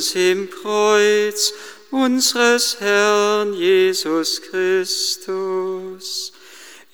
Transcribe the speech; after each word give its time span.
uns 0.00 0.14
im 0.14 0.48
Kreuz 0.48 1.52
unseres 1.90 2.80
Herrn 2.80 3.52
Jesus 3.52 4.40
Christus. 4.40 6.32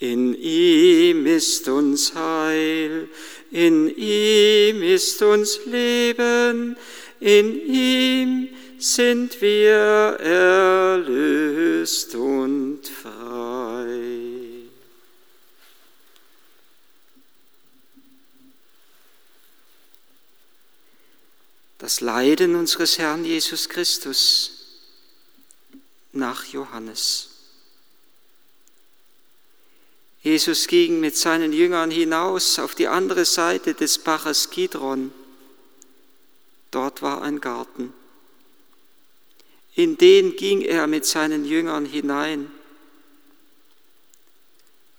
In 0.00 0.34
ihm 0.34 1.24
ist 1.24 1.68
uns 1.68 2.12
Heil, 2.16 3.08
in 3.52 3.96
ihm 3.96 4.82
ist 4.82 5.22
uns 5.22 5.60
Leben, 5.66 6.76
in 7.20 7.64
ihm 7.68 8.48
sind 8.78 9.40
wir 9.40 10.18
erlöst 10.18 12.12
und 12.16 12.80
frei. 12.88 14.25
Das 21.78 22.00
Leiden 22.00 22.54
unseres 22.54 22.98
Herrn 22.98 23.24
Jesus 23.24 23.68
Christus 23.68 24.52
nach 26.12 26.44
Johannes. 26.46 27.28
Jesus 30.22 30.66
ging 30.66 30.98
mit 30.98 31.16
seinen 31.16 31.52
Jüngern 31.52 31.90
hinaus 31.90 32.58
auf 32.58 32.74
die 32.74 32.88
andere 32.88 33.24
Seite 33.24 33.74
des 33.74 33.98
Baches 33.98 34.50
Kidron. 34.50 35.12
Dort 36.72 37.00
war 37.00 37.22
ein 37.22 37.40
Garten. 37.40 37.94
In 39.74 39.98
den 39.98 40.34
ging 40.36 40.62
er 40.62 40.86
mit 40.86 41.04
seinen 41.04 41.44
Jüngern 41.44 41.84
hinein. 41.84 42.50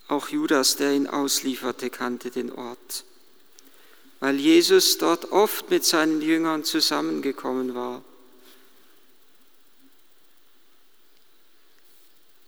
Auch 0.08 0.30
Judas, 0.30 0.78
der 0.78 0.94
ihn 0.94 1.08
auslieferte, 1.08 1.90
kannte 1.90 2.32
den 2.32 2.52
Ort, 2.52 3.04
weil 4.20 4.40
Jesus 4.40 4.98
dort 4.98 5.32
oft 5.32 5.70
mit 5.70 5.86
seinen 5.86 6.22
Jüngern 6.22 6.64
zusammengekommen 6.64 7.76
war. 7.76 8.04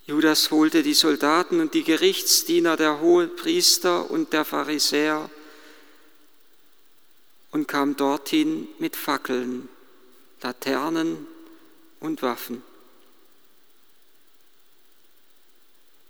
Judas 0.08 0.50
holte 0.50 0.81
die 0.81 0.95
Soldaten 0.95 1.59
und 1.59 1.76
die 1.76 1.84
Gerichtsdiener 1.84 2.76
der 2.78 3.00
Hohepriester 3.00 4.09
und 4.09 4.34
der 4.34 4.44
Pharisäer 4.44 5.30
und 7.52 7.67
kam 7.67 7.95
dorthin 7.95 8.67
mit 8.80 8.95
Fackeln, 8.95 9.70
Laternen 10.42 11.28
und 12.00 12.23
Waffen. 12.23 12.64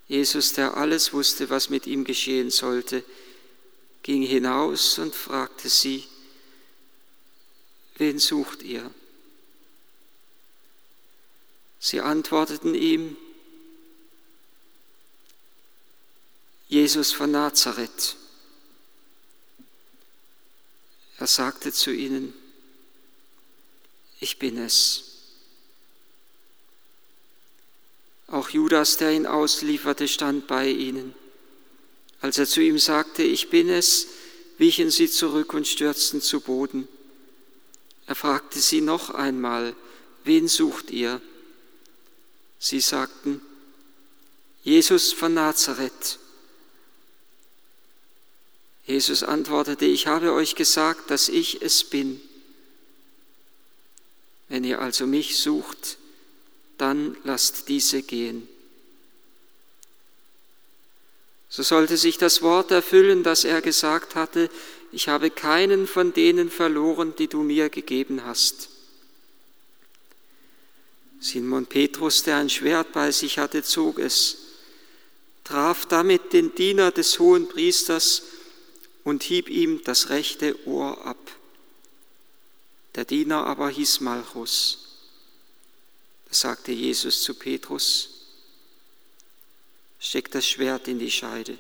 Jesus, 0.08 0.54
der 0.54 0.78
alles 0.78 1.12
wusste, 1.14 1.50
was 1.50 1.70
mit 1.70 1.86
ihm 1.86 2.04
geschehen 2.04 2.50
sollte, 2.50 3.04
ging 4.10 4.24
hinaus 4.24 4.98
und 4.98 5.14
fragte 5.14 5.70
sie, 5.70 6.04
wen 7.98 8.18
sucht 8.18 8.64
ihr? 8.64 8.90
Sie 11.80 12.02
antworteten 12.02 12.74
ihm, 12.74 13.16
Jesus 16.68 17.12
von 17.12 17.30
Nazareth. 17.30 18.18
Er 21.20 21.28
sagte 21.28 21.72
zu 21.72 21.92
ihnen, 21.92 22.34
ich 24.20 24.40
bin 24.40 24.58
es. 24.58 25.04
Auch 28.26 28.50
Judas, 28.50 28.98
der 28.98 29.12
ihn 29.12 29.28
auslieferte, 29.28 30.08
stand 30.08 30.48
bei 30.48 30.68
ihnen. 30.68 31.14
Als 32.22 32.38
er 32.38 32.48
zu 32.48 32.62
ihm 32.62 32.80
sagte, 32.80 33.24
ich 33.24 33.50
bin 33.50 33.70
es, 33.70 34.08
wichen 34.58 34.92
sie 34.92 35.10
zurück 35.10 35.54
und 35.54 35.68
stürzten 35.68 36.22
zu 36.22 36.42
Boden. 36.42 36.88
Er 38.08 38.16
fragte 38.16 38.60
sie 38.60 38.82
noch 38.82 39.12
einmal, 39.12 39.76
wen 40.24 40.48
sucht 40.48 40.92
ihr? 40.92 41.22
Sie 42.60 42.82
sagten, 42.82 43.42
Jesus 44.64 45.14
von 45.14 45.34
Nazareth. 45.34 46.20
Jesus 48.86 49.24
antwortete, 49.24 49.86
ich 49.86 50.08
habe 50.08 50.34
euch 50.34 50.56
gesagt, 50.56 51.12
dass 51.12 51.30
ich 51.30 51.62
es 51.62 51.84
bin. 51.84 52.20
Wenn 54.50 54.64
ihr 54.64 54.82
also 54.82 55.06
mich 55.06 55.38
sucht, 55.38 55.98
dann 56.78 57.16
lasst 57.24 57.70
diese 57.70 58.02
gehen. 58.02 58.48
So 61.50 61.64
sollte 61.64 61.98
sich 61.98 62.18
das 62.20 62.44
Wort 62.44 62.70
erfüllen, 62.70 63.24
das 63.24 63.44
er 63.44 63.62
gesagt 63.62 64.16
hatte, 64.16 64.50
ich 64.92 65.08
habe 65.08 65.32
keinen 65.32 65.88
von 65.88 66.14
denen 66.14 66.50
verloren, 66.50 67.16
die 67.18 67.28
du 67.28 67.42
mir 67.42 67.70
gegeben 67.70 68.24
hast. 68.24 68.70
Simon 71.20 71.66
Petrus, 71.66 72.24
der 72.24 72.38
ein 72.38 72.50
Schwert 72.50 72.94
bei 72.94 73.12
sich 73.12 73.40
hatte, 73.40 73.64
zog 73.64 74.00
es, 74.00 74.38
traf 75.44 75.86
damit 75.86 76.34
den 76.34 76.56
Diener 76.56 76.92
des 76.92 77.20
hohen 77.20 77.50
Priesters 77.50 78.24
und 79.04 79.24
hieb 79.24 79.50
ihm 79.50 79.82
das 79.84 80.10
rechte 80.10 80.56
Ohr 80.68 81.06
ab. 81.06 81.18
Der 82.96 83.06
Diener 83.06 83.46
aber 83.46 83.70
hieß 83.70 84.00
Malchus. 84.02 84.86
Da 86.28 86.34
sagte 86.36 86.72
Jesus 86.72 87.24
zu 87.24 87.34
Petrus, 87.34 88.19
steck 90.00 90.32
das 90.32 90.48
Schwert 90.48 90.88
in 90.88 91.00
die 91.00 91.12
Scheide. 91.12 91.58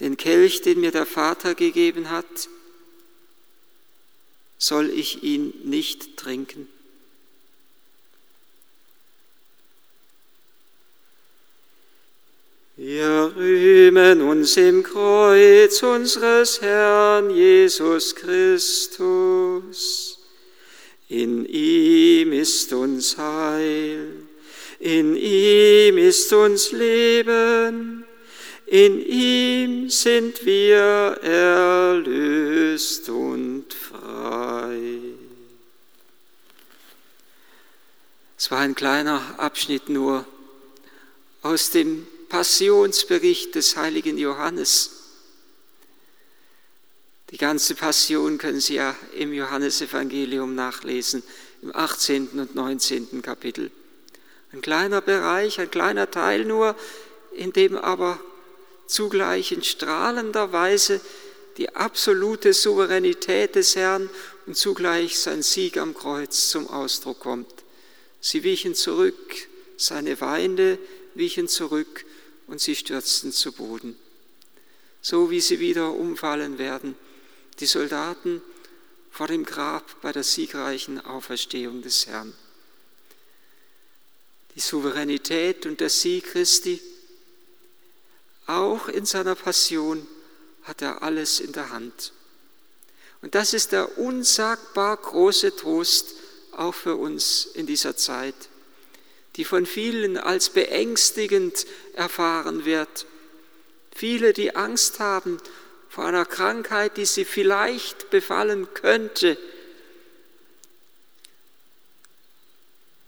Den 0.00 0.16
Kelch, 0.16 0.62
den 0.62 0.80
mir 0.80 0.92
der 0.92 1.06
Vater 1.06 1.54
gegeben 1.54 2.10
hat, 2.10 2.48
soll 4.58 4.90
ich 4.90 5.22
ihn 5.22 5.54
nicht 5.64 6.16
trinken? 6.16 6.68
Wir 12.76 13.34
rühmen 13.36 14.22
uns 14.22 14.56
im 14.56 14.82
Kreuz 14.82 15.82
unseres 15.82 16.62
Herrn 16.62 17.28
Jesus 17.28 18.14
Christus. 18.14 20.19
In 21.10 21.44
ihm 21.44 22.32
ist 22.32 22.72
uns 22.72 23.18
Heil, 23.18 24.12
in 24.78 25.16
ihm 25.16 25.98
ist 25.98 26.32
uns 26.32 26.70
Leben, 26.70 28.04
in 28.66 29.04
ihm 29.04 29.90
sind 29.90 30.46
wir 30.46 31.18
erlöst 31.20 33.08
und 33.08 33.74
frei. 33.74 34.78
Es 38.38 38.52
war 38.52 38.60
ein 38.60 38.76
kleiner 38.76 39.34
Abschnitt 39.36 39.88
nur 39.88 40.24
aus 41.42 41.70
dem 41.70 42.06
Passionsbericht 42.28 43.56
des 43.56 43.76
heiligen 43.76 44.16
Johannes. 44.16 44.99
Die 47.30 47.36
ganze 47.36 47.76
Passion 47.76 48.38
können 48.38 48.60
Sie 48.60 48.74
ja 48.74 48.96
im 49.14 49.32
Johannesevangelium 49.32 50.54
nachlesen, 50.56 51.22
im 51.62 51.74
18. 51.74 52.28
und 52.40 52.56
19. 52.56 53.22
Kapitel. 53.22 53.70
Ein 54.52 54.62
kleiner 54.62 55.00
Bereich, 55.00 55.60
ein 55.60 55.70
kleiner 55.70 56.10
Teil 56.10 56.44
nur, 56.44 56.74
in 57.32 57.52
dem 57.52 57.76
aber 57.76 58.18
zugleich 58.86 59.52
in 59.52 59.62
strahlender 59.62 60.52
Weise 60.52 61.00
die 61.56 61.72
absolute 61.76 62.52
Souveränität 62.52 63.54
des 63.54 63.76
Herrn 63.76 64.10
und 64.46 64.56
zugleich 64.56 65.16
sein 65.16 65.42
Sieg 65.42 65.76
am 65.76 65.94
Kreuz 65.94 66.50
zum 66.50 66.68
Ausdruck 66.68 67.20
kommt. 67.20 67.52
Sie 68.20 68.42
wichen 68.42 68.74
zurück, 68.74 69.48
seine 69.76 70.16
Feinde 70.16 70.78
wichen 71.14 71.46
zurück 71.46 72.04
und 72.48 72.60
sie 72.60 72.74
stürzten 72.74 73.30
zu 73.30 73.52
Boden. 73.52 73.96
So 75.00 75.30
wie 75.30 75.40
sie 75.40 75.60
wieder 75.60 75.92
umfallen 75.92 76.58
werden, 76.58 76.96
die 77.60 77.66
Soldaten 77.66 78.42
vor 79.10 79.26
dem 79.26 79.44
Grab 79.44 80.00
bei 80.00 80.12
der 80.12 80.24
siegreichen 80.24 81.04
Auferstehung 81.04 81.82
des 81.82 82.06
Herrn. 82.06 82.34
Die 84.54 84.60
Souveränität 84.60 85.66
und 85.66 85.80
der 85.80 85.90
Sieg 85.90 86.24
Christi, 86.32 86.80
auch 88.46 88.88
in 88.88 89.06
seiner 89.06 89.34
Passion 89.34 90.06
hat 90.62 90.82
er 90.82 91.02
alles 91.02 91.40
in 91.40 91.52
der 91.52 91.70
Hand. 91.70 92.12
Und 93.22 93.34
das 93.34 93.54
ist 93.54 93.72
der 93.72 93.98
unsagbar 93.98 94.96
große 94.96 95.54
Trost 95.54 96.14
auch 96.52 96.74
für 96.74 96.96
uns 96.96 97.46
in 97.54 97.66
dieser 97.66 97.96
Zeit 97.96 98.34
die 99.36 99.44
von 99.44 99.66
vielen 99.66 100.16
als 100.16 100.50
beängstigend 100.50 101.66
erfahren 101.94 102.64
wird. 102.64 103.06
Viele, 103.94 104.32
die 104.32 104.56
Angst 104.56 105.00
haben 105.00 105.38
vor 105.90 106.04
einer 106.04 106.24
Krankheit, 106.24 106.96
die 106.96 107.04
sie 107.04 107.24
vielleicht 107.24 108.10
befallen 108.10 108.72
könnte. 108.74 109.36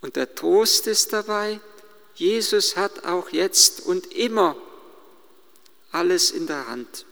Und 0.01 0.17
der 0.17 0.35
Trost 0.35 0.89
ist 0.89 1.13
dabei, 1.13 1.61
Jesus 2.17 2.77
hat 2.77 3.05
auch 3.05 3.31
jetzt 3.31 3.87
und 3.87 4.13
immer 4.13 4.57
alles 5.93 6.33
in 6.33 6.49
der 6.49 6.67
Hand. 6.67 7.07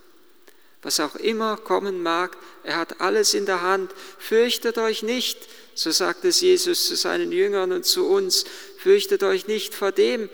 Was 0.83 0.99
auch 0.99 1.15
immer 1.15 1.57
kommen 1.57 2.03
mag, 2.03 2.37
er 2.65 2.77
hat 2.77 3.01
alles 3.01 3.33
in 3.35 3.47
der 3.47 3.63
Hand. 3.63 3.93
Fürchtet 4.19 4.77
euch 4.77 5.05
nicht, 5.05 5.39
so 5.75 5.93
sagt 5.93 6.25
es 6.25 6.41
Jesus 6.41 6.89
zu 6.89 6.97
seinen 6.97 7.31
Jüngern 7.31 7.71
und 7.71 7.87
zu 7.87 8.09
uns, 8.09 8.45
fürchtet 8.77 9.23
euch 9.23 9.47
nicht 9.47 9.73
vor 9.73 9.93
dem, 9.93 10.29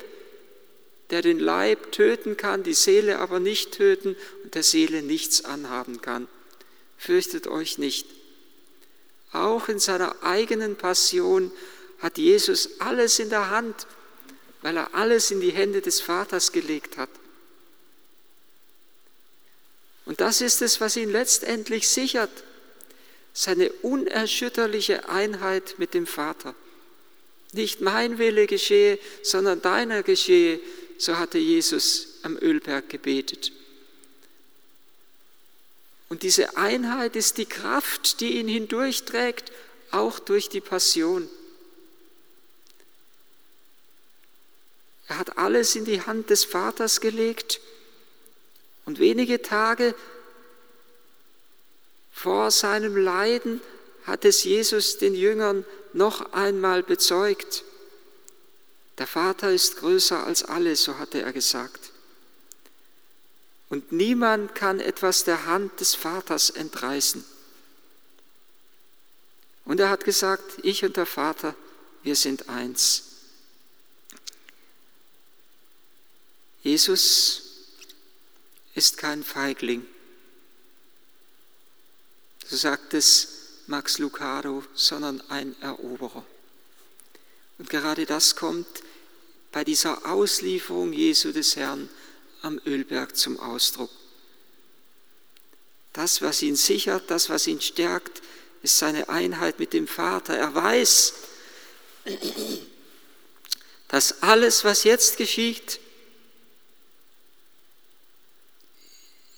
der 1.10 1.22
den 1.22 1.38
Leib 1.38 1.92
töten 1.92 2.36
kann, 2.36 2.62
die 2.62 2.74
Seele 2.74 3.18
aber 3.18 3.38
nicht 3.38 3.72
töten 3.72 4.16
der 4.54 4.62
Seele 4.62 5.02
nichts 5.02 5.44
anhaben 5.44 6.00
kann. 6.00 6.28
Fürchtet 6.98 7.46
euch 7.46 7.78
nicht. 7.78 8.06
Auch 9.32 9.68
in 9.68 9.78
seiner 9.78 10.22
eigenen 10.22 10.76
Passion 10.76 11.52
hat 11.98 12.18
Jesus 12.18 12.80
alles 12.80 13.18
in 13.18 13.30
der 13.30 13.50
Hand, 13.50 13.86
weil 14.62 14.76
er 14.76 14.94
alles 14.94 15.30
in 15.30 15.40
die 15.40 15.52
Hände 15.52 15.80
des 15.80 16.00
Vaters 16.00 16.52
gelegt 16.52 16.96
hat. 16.96 17.10
Und 20.04 20.20
das 20.20 20.40
ist 20.40 20.62
es, 20.62 20.80
was 20.80 20.96
ihn 20.96 21.10
letztendlich 21.10 21.88
sichert, 21.88 22.30
seine 23.32 23.70
unerschütterliche 23.82 25.08
Einheit 25.08 25.74
mit 25.78 25.92
dem 25.92 26.06
Vater. 26.06 26.54
Nicht 27.52 27.80
mein 27.80 28.18
Wille 28.18 28.46
geschehe, 28.46 28.98
sondern 29.22 29.60
deiner 29.60 30.02
geschehe, 30.02 30.60
so 30.96 31.18
hatte 31.18 31.38
Jesus 31.38 32.20
am 32.22 32.38
Ölberg 32.38 32.88
gebetet. 32.88 33.52
Und 36.08 36.22
diese 36.22 36.56
Einheit 36.56 37.16
ist 37.16 37.38
die 37.38 37.46
Kraft, 37.46 38.20
die 38.20 38.38
ihn 38.38 38.48
hindurchträgt, 38.48 39.52
auch 39.90 40.18
durch 40.18 40.48
die 40.48 40.60
Passion. 40.60 41.28
Er 45.08 45.18
hat 45.18 45.38
alles 45.38 45.76
in 45.76 45.84
die 45.84 46.02
Hand 46.02 46.30
des 46.30 46.44
Vaters 46.44 47.00
gelegt 47.00 47.60
und 48.84 48.98
wenige 48.98 49.42
Tage 49.42 49.94
vor 52.12 52.50
seinem 52.50 52.96
Leiden 52.96 53.60
hat 54.04 54.24
es 54.24 54.44
Jesus 54.44 54.98
den 54.98 55.14
Jüngern 55.14 55.64
noch 55.92 56.32
einmal 56.32 56.82
bezeugt. 56.82 57.64
Der 58.98 59.06
Vater 59.06 59.52
ist 59.52 59.76
größer 59.78 60.24
als 60.24 60.42
alle, 60.42 60.74
so 60.76 60.98
hatte 60.98 61.20
er 61.20 61.32
gesagt. 61.32 61.85
Und 63.68 63.92
niemand 63.92 64.54
kann 64.54 64.80
etwas 64.80 65.24
der 65.24 65.46
Hand 65.46 65.80
des 65.80 65.94
Vaters 65.94 66.50
entreißen. 66.50 67.24
Und 69.64 69.80
er 69.80 69.90
hat 69.90 70.04
gesagt, 70.04 70.60
ich 70.62 70.84
und 70.84 70.96
der 70.96 71.06
Vater, 71.06 71.56
wir 72.04 72.14
sind 72.14 72.48
eins. 72.48 73.02
Jesus 76.62 77.42
ist 78.74 78.96
kein 78.96 79.24
Feigling. 79.24 79.86
So 82.46 82.56
sagt 82.56 82.94
es 82.94 83.28
Max 83.66 83.98
Lucado, 83.98 84.64
sondern 84.74 85.20
ein 85.28 85.60
Eroberer. 85.60 86.24
Und 87.58 87.70
gerade 87.70 88.06
das 88.06 88.36
kommt 88.36 88.66
bei 89.50 89.64
dieser 89.64 90.06
Auslieferung 90.06 90.92
Jesu 90.92 91.32
des 91.32 91.56
Herrn 91.56 91.88
am 92.42 92.60
Ölberg 92.66 93.16
zum 93.16 93.38
Ausdruck. 93.40 93.90
Das, 95.92 96.20
was 96.22 96.42
ihn 96.42 96.56
sichert, 96.56 97.10
das, 97.10 97.30
was 97.30 97.46
ihn 97.46 97.60
stärkt, 97.60 98.22
ist 98.62 98.78
seine 98.78 99.08
Einheit 99.08 99.58
mit 99.58 99.72
dem 99.72 99.86
Vater. 99.86 100.36
Er 100.36 100.54
weiß, 100.54 101.14
dass 103.88 104.22
alles, 104.22 104.64
was 104.64 104.84
jetzt 104.84 105.16
geschieht, 105.16 105.80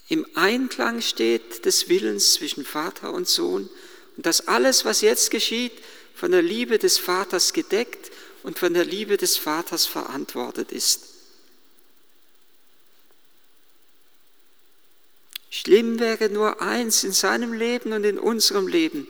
im 0.09 0.27
Einklang 0.35 1.03
steht 1.03 1.65
des 1.65 1.89
Willens 1.89 2.35
zwischen 2.35 2.65
Vater 2.65 3.13
und 3.13 3.29
Sohn 3.29 3.69
und 4.17 4.27
dass 4.27 4.49
alles, 4.49 4.85
was 4.85 5.03
jetzt 5.03 5.31
geschieht, 5.31 5.73
von 6.15 6.33
der 6.33 6.43
Liebe 6.43 6.79
des 6.79 6.99
Vaters 6.99 7.53
gedeckt 7.53 8.11
und 8.43 8.59
von 8.59 8.75
der 8.75 8.85
Liebe 8.85 9.17
des 9.17 9.37
Vaters 9.37 9.87
verantwortet 9.87 10.73
ist. 10.73 11.18
Schlimm 15.51 15.99
wäre 15.99 16.29
nur 16.29 16.61
eins 16.61 17.05
in 17.05 17.13
seinem 17.13 17.53
Leben 17.53 17.93
und 17.93 18.05
in 18.05 18.19
unserem 18.19 18.67
Leben, 18.67 19.09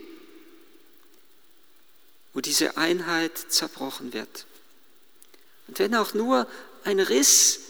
wo 2.32 2.40
diese 2.40 2.76
Einheit 2.76 3.36
zerbrochen 3.48 4.12
wird. 4.12 4.46
Und 5.66 5.78
wenn 5.78 5.94
auch 5.94 6.14
nur 6.14 6.46
ein 6.84 7.00
Riss 7.00 7.60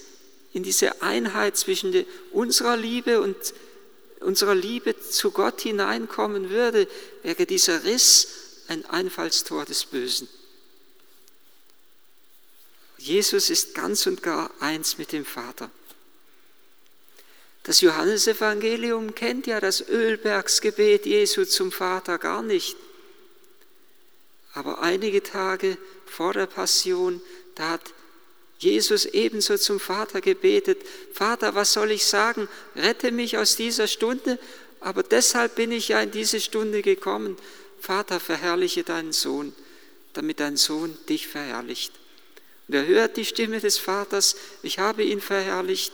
in 0.53 0.63
diese 0.63 1.03
Einheit 1.03 1.57
zwischen 1.57 2.05
unserer 2.33 2.77
Liebe 2.77 3.21
und 3.21 3.37
unserer 4.21 4.55
Liebe 4.55 4.99
zu 4.99 5.31
Gott 5.31 5.61
hineinkommen 5.61 6.51
würde, 6.51 6.89
wäre 7.23 7.47
dieser 7.47 7.85
Riss 7.85 8.29
ein 8.69 8.85
Einfallstor 8.87 9.65
des 9.65 9.85
Bösen. 9.85 10.29
Jesus 12.99 13.49
ist 13.49 13.75
ganz 13.75 14.07
und 14.07 14.23
gar 14.23 14.51
eins 14.61 14.99
mit 14.99 15.13
dem 15.13 15.25
Vater. 15.25 15.71
Das 17.63 17.81
Johannesevangelium 17.81 19.15
kennt 19.15 19.47
ja 19.47 19.61
das 19.61 19.87
Ölbergsgebet 19.89 21.07
Jesu 21.07 21.45
zum 21.45 21.71
Vater 21.71 22.19
gar 22.19 22.43
nicht. 22.43 22.77
Aber 24.55 24.81
einige 24.81 25.23
Tage 25.23 25.77
vor 26.07 26.33
der 26.33 26.47
Passion, 26.47 27.21
da 27.55 27.71
hat 27.71 27.93
Jesus 28.59 29.07
ebenso 29.07 29.57
zum 29.57 29.79
Vater 29.79 30.21
gebetet, 30.21 30.79
Vater, 31.13 31.55
was 31.55 31.73
soll 31.73 31.93
ich 31.93 32.05
sagen? 32.05 32.49
Rette 32.75 33.13
mich 33.13 33.39
aus 33.39 33.57
dieser 33.57 33.87
Stunde, 33.87 34.39
aber 34.81 35.03
deshalb 35.03 35.55
bin 35.55 35.71
ich 35.71 35.89
ja 35.89 36.01
in 36.01 36.11
diese 36.11 36.41
Stunde 36.41 36.83
gekommen. 36.83 37.37
Vater, 37.81 38.19
verherrliche 38.19 38.83
deinen 38.83 39.13
Sohn, 39.13 39.55
damit 40.13 40.41
dein 40.41 40.57
Sohn 40.57 40.97
dich 41.09 41.29
verherrlicht. 41.29 41.93
Und 42.67 42.75
er 42.75 42.87
hört 42.87 43.17
die 43.17 43.25
Stimme 43.25 43.61
des 43.61 43.79
Vaters, 43.79 44.37
ich 44.63 44.79
habe 44.79 45.05
ihn 45.05 45.21
verherrlicht 45.21 45.93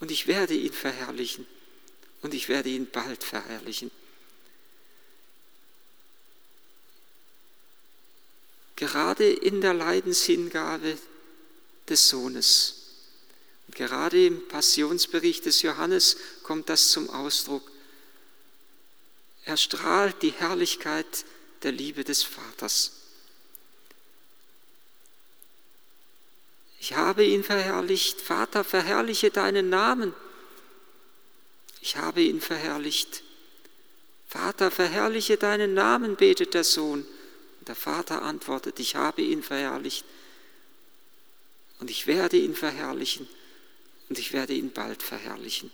und 0.00 0.10
ich 0.10 0.26
werde 0.26 0.54
ihn 0.54 0.72
verherrlichen 0.72 1.46
und 2.22 2.34
ich 2.34 2.48
werde 2.48 2.70
ihn 2.70 2.90
bald 2.90 3.22
verherrlichen. 3.22 3.90
Gerade 8.76 9.30
in 9.30 9.60
der 9.60 9.74
Leidenshingabe 9.74 10.96
des 11.88 12.08
Sohnes. 12.08 12.76
Und 13.66 13.76
gerade 13.76 14.26
im 14.26 14.48
Passionsbericht 14.48 15.44
des 15.44 15.60
Johannes 15.62 16.16
kommt 16.42 16.70
das 16.70 16.90
zum 16.90 17.10
Ausdruck. 17.10 17.70
Er 19.44 19.58
strahlt 19.58 20.22
die 20.22 20.32
Herrlichkeit 20.32 21.24
der 21.62 21.72
Liebe 21.72 22.04
des 22.04 22.22
Vaters. 22.22 22.99
Ich 26.80 26.96
habe 26.96 27.24
ihn 27.24 27.44
verherrlicht. 27.44 28.20
Vater, 28.20 28.64
verherrliche 28.64 29.30
deinen 29.30 29.68
Namen. 29.68 30.14
Ich 31.82 31.96
habe 31.96 32.22
ihn 32.22 32.40
verherrlicht. 32.40 33.22
Vater, 34.26 34.70
verherrliche 34.70 35.36
deinen 35.36 35.74
Namen, 35.74 36.16
betet 36.16 36.54
der 36.54 36.64
Sohn. 36.64 37.06
Und 37.58 37.68
der 37.68 37.76
Vater 37.76 38.22
antwortet, 38.22 38.80
ich 38.80 38.96
habe 38.96 39.20
ihn 39.20 39.42
verherrlicht 39.42 40.04
und 41.80 41.90
ich 41.90 42.06
werde 42.06 42.38
ihn 42.38 42.54
verherrlichen 42.54 43.28
und 44.08 44.18
ich 44.18 44.32
werde 44.32 44.54
ihn 44.54 44.70
bald 44.70 45.02
verherrlichen. 45.02 45.70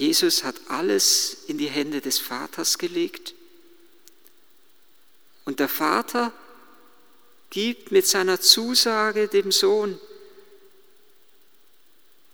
Jesus 0.00 0.44
hat 0.44 0.54
alles 0.68 1.36
in 1.46 1.58
die 1.58 1.68
Hände 1.68 2.00
des 2.00 2.18
Vaters 2.18 2.78
gelegt 2.78 3.34
und 5.44 5.60
der 5.60 5.68
Vater 5.68 6.32
gibt 7.50 7.92
mit 7.92 8.06
seiner 8.06 8.40
Zusage 8.40 9.28
dem 9.28 9.52
Sohn 9.52 10.00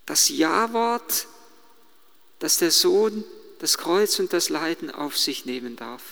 das 0.06 0.28
Ja-Wort, 0.28 1.26
dass 2.38 2.58
der 2.58 2.70
Sohn 2.70 3.24
das 3.58 3.78
Kreuz 3.78 4.20
und 4.20 4.32
das 4.32 4.48
Leiden 4.48 4.92
auf 4.92 5.18
sich 5.18 5.44
nehmen 5.44 5.74
darf. 5.74 6.04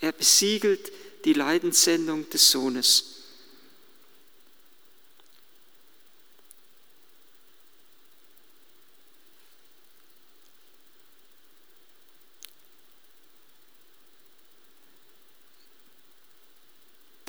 Er 0.00 0.12
besiegelt 0.12 0.92
die 1.24 1.32
Leidenssendung 1.32 2.30
des 2.30 2.48
Sohnes. 2.52 3.11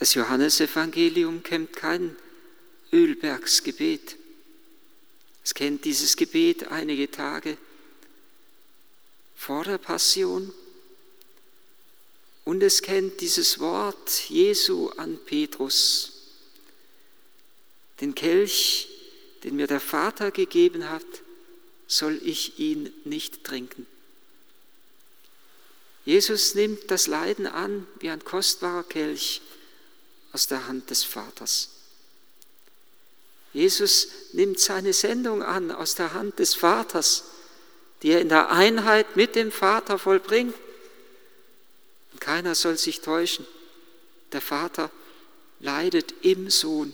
Das 0.03 0.15
Johannesevangelium 0.15 1.43
kennt 1.43 1.71
kein 1.71 2.17
Ölbergsgebet. 2.91 4.17
Es 5.45 5.53
kennt 5.53 5.85
dieses 5.85 6.17
Gebet 6.17 6.67
einige 6.67 7.09
Tage 7.09 7.57
vor 9.33 9.63
der 9.63 9.77
Passion. 9.77 10.53
Und 12.43 12.61
es 12.63 12.81
kennt 12.81 13.21
dieses 13.21 13.59
Wort 13.59 14.29
Jesu 14.29 14.89
an 14.89 15.17
Petrus. 15.25 16.11
Den 18.01 18.13
Kelch, 18.13 18.89
den 19.45 19.55
mir 19.55 19.67
der 19.67 19.79
Vater 19.79 20.31
gegeben 20.31 20.89
hat, 20.89 21.05
soll 21.87 22.19
ich 22.25 22.59
ihn 22.59 22.91
nicht 23.05 23.45
trinken. 23.45 23.87
Jesus 26.03 26.55
nimmt 26.55 26.91
das 26.91 27.07
Leiden 27.07 27.47
an 27.47 27.87
wie 28.01 28.09
ein 28.09 28.25
kostbarer 28.25 28.83
Kelch 28.83 29.41
aus 30.33 30.47
der 30.47 30.67
Hand 30.67 30.89
des 30.89 31.03
Vaters. 31.03 31.69
Jesus 33.53 34.07
nimmt 34.33 34.59
seine 34.59 34.93
Sendung 34.93 35.43
an 35.43 35.71
aus 35.71 35.93
der 35.95 36.13
Hand 36.13 36.39
des 36.39 36.55
Vaters, 36.55 37.25
die 38.01 38.09
er 38.09 38.19
in 38.19 38.29
der 38.29 38.51
Einheit 38.51 39.15
mit 39.15 39.35
dem 39.35 39.51
Vater 39.51 39.99
vollbringt. 39.99 40.55
Und 42.11 42.19
keiner 42.19 42.55
soll 42.55 42.77
sich 42.77 43.01
täuschen. 43.01 43.45
Der 44.31 44.41
Vater 44.41 44.89
leidet 45.59 46.13
im 46.23 46.49
Sohn. 46.49 46.93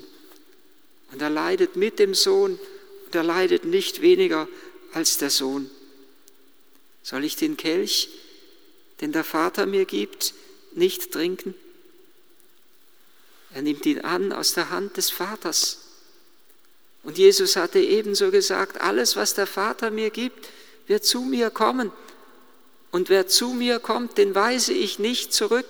Und 1.11 1.21
er 1.21 1.29
leidet 1.29 1.77
mit 1.77 1.97
dem 1.97 2.13
Sohn 2.13 2.59
und 3.05 3.15
er 3.15 3.23
leidet 3.23 3.63
nicht 3.63 4.01
weniger 4.01 4.47
als 4.93 5.17
der 5.17 5.29
Sohn. 5.29 5.71
Soll 7.01 7.23
ich 7.23 7.37
den 7.37 7.57
Kelch, 7.57 8.09
den 9.01 9.13
der 9.13 9.23
Vater 9.23 9.65
mir 9.65 9.85
gibt, 9.85 10.33
nicht 10.73 11.11
trinken? 11.11 11.55
Er 13.53 13.61
nimmt 13.61 13.85
ihn 13.85 14.01
an 14.01 14.31
aus 14.31 14.53
der 14.53 14.69
Hand 14.69 14.97
des 14.97 15.09
Vaters. 15.09 15.79
Und 17.03 17.17
Jesus 17.17 17.55
hatte 17.55 17.79
ebenso 17.79 18.31
gesagt, 18.31 18.81
alles, 18.81 19.15
was 19.15 19.33
der 19.33 19.47
Vater 19.47 19.89
mir 19.91 20.09
gibt, 20.09 20.49
wird 20.87 21.05
zu 21.05 21.21
mir 21.21 21.49
kommen. 21.49 21.91
Und 22.91 23.09
wer 23.09 23.27
zu 23.27 23.49
mir 23.49 23.79
kommt, 23.79 24.17
den 24.17 24.35
weise 24.35 24.73
ich 24.73 24.99
nicht 24.99 25.33
zurück. 25.33 25.65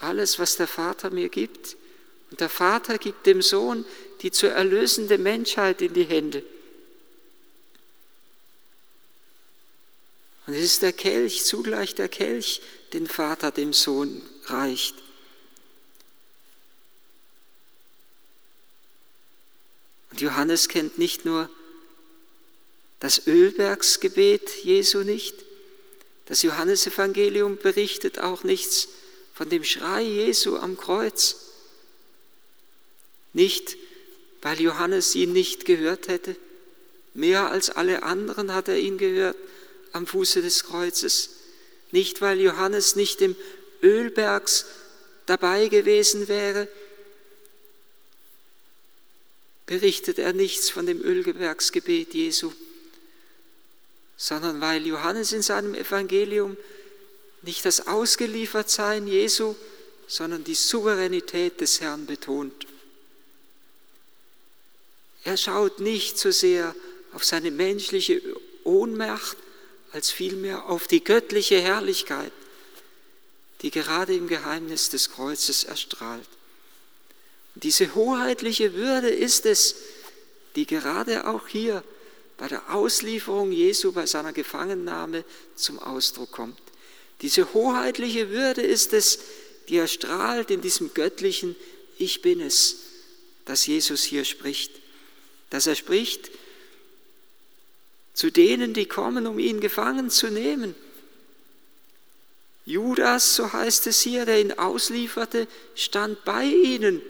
Alles, 0.00 0.38
was 0.38 0.56
der 0.56 0.68
Vater 0.68 1.10
mir 1.10 1.28
gibt. 1.28 1.76
Und 2.30 2.40
der 2.40 2.48
Vater 2.48 2.98
gibt 2.98 3.26
dem 3.26 3.42
Sohn 3.42 3.84
die 4.22 4.30
zu 4.30 4.48
erlösende 4.48 5.18
Menschheit 5.18 5.80
in 5.80 5.94
die 5.94 6.04
Hände. 6.04 6.42
Und 10.46 10.54
es 10.54 10.62
ist 10.62 10.82
der 10.82 10.92
Kelch, 10.92 11.44
zugleich 11.44 11.94
der 11.94 12.08
Kelch, 12.08 12.60
den 12.92 13.06
Vater 13.06 13.50
dem 13.50 13.72
Sohn 13.72 14.20
reicht. 14.46 14.94
Und 20.10 20.20
Johannes 20.20 20.68
kennt 20.68 20.98
nicht 20.98 21.24
nur 21.24 21.48
das 22.98 23.26
Ölbergsgebet 23.26 24.62
Jesu 24.62 25.00
nicht, 25.00 25.34
das 26.26 26.42
Johannesevangelium 26.42 27.56
berichtet 27.56 28.20
auch 28.20 28.44
nichts 28.44 28.88
von 29.34 29.48
dem 29.48 29.64
Schrei 29.64 30.02
Jesu 30.02 30.56
am 30.58 30.76
Kreuz. 30.76 31.36
Nicht, 33.32 33.76
weil 34.42 34.60
Johannes 34.60 35.14
ihn 35.14 35.32
nicht 35.32 35.64
gehört 35.64 36.08
hätte, 36.08 36.36
mehr 37.14 37.50
als 37.50 37.70
alle 37.70 38.02
anderen 38.02 38.54
hat 38.54 38.68
er 38.68 38.78
ihn 38.78 38.98
gehört 38.98 39.36
am 39.92 40.06
Fuße 40.06 40.42
des 40.42 40.64
Kreuzes. 40.64 41.30
Nicht, 41.90 42.20
weil 42.20 42.40
Johannes 42.40 42.96
nicht 42.96 43.20
im 43.22 43.34
Ölbergs 43.82 44.66
dabei 45.26 45.68
gewesen 45.68 46.28
wäre, 46.28 46.68
berichtet 49.70 50.18
er 50.18 50.32
nichts 50.32 50.68
von 50.68 50.84
dem 50.84 51.00
Ölgewerksgebet 51.00 52.12
Jesu, 52.12 52.50
sondern 54.16 54.60
weil 54.60 54.84
Johannes 54.84 55.32
in 55.32 55.42
seinem 55.42 55.76
Evangelium 55.76 56.56
nicht 57.42 57.64
das 57.64 57.86
Ausgeliefertsein 57.86 59.06
Jesu, 59.06 59.54
sondern 60.08 60.42
die 60.42 60.56
Souveränität 60.56 61.60
des 61.60 61.80
Herrn 61.80 62.06
betont. 62.06 62.66
Er 65.22 65.36
schaut 65.36 65.78
nicht 65.78 66.18
so 66.18 66.32
sehr 66.32 66.74
auf 67.12 67.22
seine 67.22 67.52
menschliche 67.52 68.20
Ohnmacht, 68.64 69.36
als 69.92 70.10
vielmehr 70.10 70.68
auf 70.68 70.88
die 70.88 71.04
göttliche 71.04 71.60
Herrlichkeit, 71.60 72.32
die 73.62 73.70
gerade 73.70 74.16
im 74.16 74.26
Geheimnis 74.26 74.90
des 74.90 75.12
Kreuzes 75.12 75.62
erstrahlt. 75.62 76.39
Diese 77.54 77.94
hoheitliche 77.94 78.74
Würde 78.74 79.08
ist 79.08 79.46
es, 79.46 79.76
die 80.56 80.66
gerade 80.66 81.26
auch 81.26 81.48
hier 81.48 81.82
bei 82.36 82.48
der 82.48 82.74
Auslieferung 82.74 83.52
Jesu, 83.52 83.92
bei 83.92 84.06
seiner 84.06 84.32
Gefangennahme 84.32 85.24
zum 85.56 85.78
Ausdruck 85.78 86.30
kommt. 86.30 86.58
Diese 87.20 87.52
hoheitliche 87.52 88.30
Würde 88.30 88.62
ist 88.62 88.92
es, 88.92 89.18
die 89.68 89.76
erstrahlt 89.76 90.50
in 90.50 90.60
diesem 90.60 90.94
göttlichen 90.94 91.54
Ich 91.98 92.22
bin 92.22 92.40
es, 92.40 92.76
das 93.44 93.66
Jesus 93.66 94.02
hier 94.02 94.24
spricht. 94.24 94.72
Dass 95.50 95.66
er 95.66 95.74
spricht 95.74 96.30
zu 98.14 98.30
denen, 98.30 98.74
die 98.74 98.86
kommen, 98.86 99.26
um 99.26 99.38
ihn 99.38 99.60
gefangen 99.60 100.10
zu 100.10 100.28
nehmen. 100.28 100.74
Judas, 102.64 103.36
so 103.36 103.52
heißt 103.52 103.86
es 103.86 104.00
hier, 104.00 104.24
der 104.24 104.40
ihn 104.40 104.52
auslieferte, 104.52 105.46
stand 105.74 106.24
bei 106.24 106.44
ihnen 106.44 107.02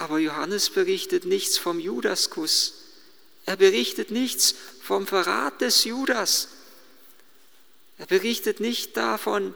aber 0.00 0.18
Johannes 0.18 0.70
berichtet 0.70 1.26
nichts 1.26 1.58
vom 1.58 1.78
Judaskuss. 1.78 2.72
Er 3.44 3.56
berichtet 3.56 4.10
nichts 4.10 4.54
vom 4.82 5.06
Verrat 5.06 5.60
des 5.60 5.84
Judas. 5.84 6.48
Er 7.98 8.06
berichtet 8.06 8.60
nicht 8.60 8.96
davon, 8.96 9.54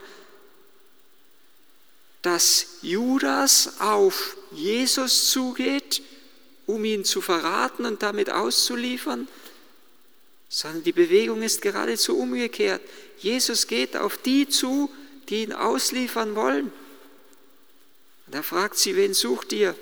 dass 2.20 2.66
Judas 2.82 3.80
auf 3.80 4.36
Jesus 4.52 5.30
zugeht, 5.30 6.02
um 6.66 6.84
ihn 6.84 7.06
zu 7.06 7.22
verraten 7.22 7.86
und 7.86 8.02
damit 8.02 8.28
auszuliefern, 8.28 9.26
sondern 10.50 10.82
die 10.82 10.92
Bewegung 10.92 11.42
ist 11.42 11.62
geradezu 11.62 12.18
umgekehrt. 12.18 12.82
Jesus 13.16 13.66
geht 13.66 13.96
auf 13.96 14.18
die 14.18 14.46
zu, 14.46 14.90
die 15.30 15.44
ihn 15.44 15.54
ausliefern 15.54 16.34
wollen. 16.36 16.70
Und 18.26 18.34
er 18.34 18.42
fragt 18.42 18.76
sie, 18.76 18.94
wen 18.94 19.14
sucht 19.14 19.54
ihr? 19.54 19.74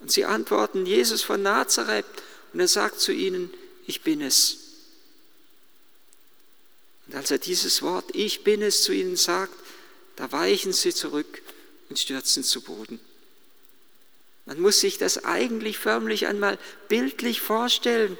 Und 0.00 0.10
sie 0.10 0.24
antworten, 0.24 0.86
Jesus 0.86 1.22
von 1.22 1.42
Nazareth. 1.42 2.06
Und 2.52 2.60
er 2.60 2.68
sagt 2.68 3.00
zu 3.00 3.12
ihnen, 3.12 3.52
ich 3.86 4.02
bin 4.02 4.20
es. 4.20 4.56
Und 7.06 7.14
als 7.14 7.30
er 7.30 7.38
dieses 7.38 7.82
Wort, 7.82 8.04
ich 8.14 8.44
bin 8.44 8.62
es, 8.62 8.82
zu 8.82 8.92
ihnen 8.92 9.16
sagt, 9.16 9.54
da 10.16 10.30
weichen 10.32 10.72
sie 10.72 10.94
zurück 10.94 11.42
und 11.88 11.98
stürzen 11.98 12.44
zu 12.44 12.62
Boden. 12.62 13.00
Man 14.46 14.60
muss 14.60 14.80
sich 14.80 14.98
das 14.98 15.24
eigentlich 15.24 15.78
förmlich 15.78 16.26
einmal 16.26 16.58
bildlich 16.88 17.40
vorstellen, 17.40 18.16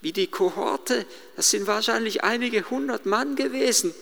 wie 0.00 0.12
die 0.12 0.26
Kohorte, 0.26 1.06
das 1.36 1.50
sind 1.50 1.66
wahrscheinlich 1.66 2.24
einige 2.24 2.68
hundert 2.70 3.06
Mann 3.06 3.36
gewesen, 3.36 3.94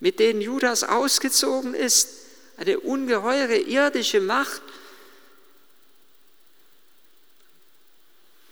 mit 0.00 0.18
denen 0.18 0.40
Judas 0.40 0.84
ausgezogen 0.84 1.74
ist, 1.74 2.08
eine 2.56 2.80
ungeheure 2.80 3.56
irdische 3.56 4.20
Macht, 4.20 4.62